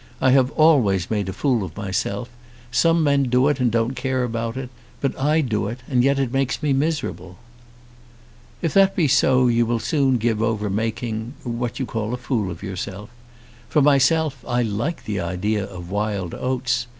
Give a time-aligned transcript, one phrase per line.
[0.19, 2.27] I have always made a fool of myself.
[2.71, 4.71] Some men do it and don't care about it.
[4.99, 7.37] But I do it, and yet it makes me miserable."
[8.63, 12.49] "If that be so you will soon give over making what you call a fool
[12.49, 13.11] of yourself.
[13.69, 16.87] For myself I like the idea of wild oats.